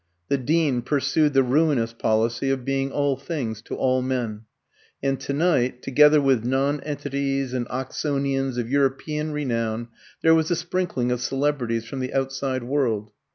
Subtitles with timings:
[0.29, 4.45] The Dean pursued the ruinous policy of being all things to all men;
[5.03, 9.89] and to night, together with nonentities and Oxonians of European renown,
[10.23, 13.11] there was a sprinkling of celebrities from the outside world.